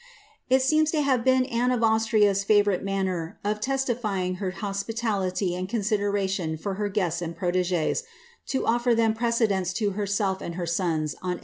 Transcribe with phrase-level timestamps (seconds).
[0.49, 5.69] It seems to have been Anne of Austria^s favourite manner of testifying her hospitality and
[5.69, 8.01] consideration for her guests and protegees,
[8.47, 11.39] to offer them precedence to herself and her sons 'Memoirs of Henrietta Maria, 1671, p.